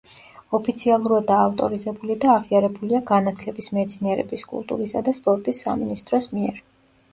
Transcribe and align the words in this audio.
ოფიციალურადაა 0.57 1.43
ავტორიზებული 1.49 2.15
და 2.23 2.31
აღიარებულია 2.37 3.03
განათლების, 3.13 3.69
მეცნიერების, 3.81 4.49
კულტურისა 4.55 5.07
და 5.11 5.17
სპორტის 5.21 5.63
სამინისტროს 5.69 6.33
მიერ. 6.37 6.63